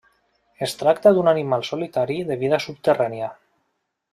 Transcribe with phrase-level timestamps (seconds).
[0.67, 3.33] Es tracta d'un animal solitari de vida subterrània.